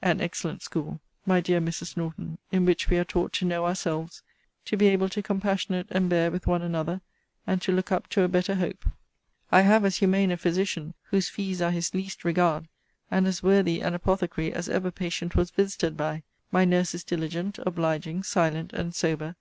[0.00, 1.02] An excellent school!
[1.26, 1.94] my dear Mrs.
[1.94, 4.22] Norton, in which we are taught to know ourselves,
[4.64, 7.02] to be able to compassionate and bear with one another,
[7.46, 8.88] and to look up to a better hope.
[9.52, 12.66] I have as humane a physician, (whose fees are his least regard,)
[13.10, 16.22] and as worthy an apothecary, as ever patient was visited by.
[16.50, 19.36] My nurse is diligent, obliging, silent, and sober.